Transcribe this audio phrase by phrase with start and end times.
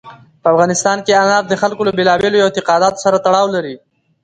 [0.41, 3.75] په افغانستان کې انار د خلکو له بېلابېلو اعتقاداتو سره تړاو لري.